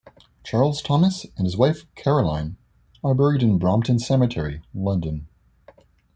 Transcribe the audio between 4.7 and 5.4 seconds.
London.